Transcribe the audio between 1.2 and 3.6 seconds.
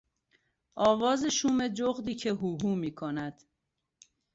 شوم جغدی که هوهو میکند